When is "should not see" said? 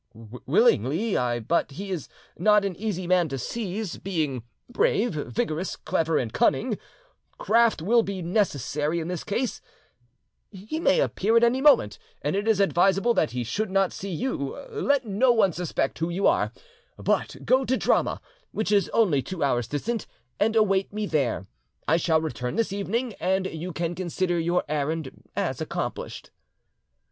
13.43-14.09